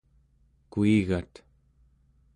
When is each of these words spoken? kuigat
kuigat 0.71 1.33